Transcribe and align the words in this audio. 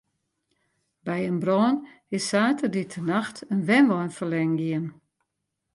By 1.07 1.17
in 1.29 1.37
brân 1.43 1.73
is 2.15 2.25
saterdeitenacht 2.29 3.37
in 3.53 3.65
wenwein 3.67 4.15
ferlern 4.17 4.53
gien. 4.61 4.85